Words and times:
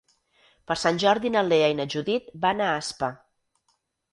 Per 0.71 0.77
Sant 0.83 0.95
Jordi 1.03 1.31
na 1.35 1.43
Lea 1.49 1.67
i 1.73 1.75
na 1.81 1.87
Judit 1.97 2.33
van 2.47 2.65
a 2.65 2.71
Aspa. 2.79 3.11